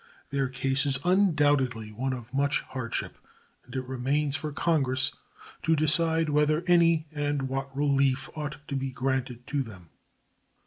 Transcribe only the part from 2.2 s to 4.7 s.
much hardship, and it remains for